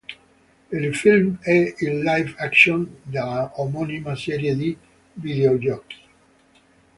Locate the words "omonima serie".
3.57-4.55